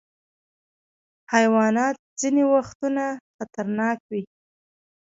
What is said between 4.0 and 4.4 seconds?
وي.